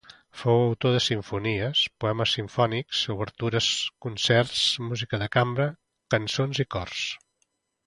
[0.43, 3.69] Fou autor de simfonies, poemes simfònics, obertures,
[4.07, 5.69] concerts, música de cambra,
[6.17, 7.07] cançons i cors.